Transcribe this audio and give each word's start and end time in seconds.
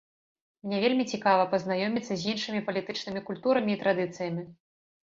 Мне 0.67 0.79
вельмі 0.83 1.05
цікава 1.17 1.45
пазнаёміцца 1.53 2.09
з 2.17 2.23
іншымі 2.35 2.65
палітычнымі 2.71 3.25
культурамі 3.31 3.71
і 3.77 3.81
традыцыямі. 3.85 4.43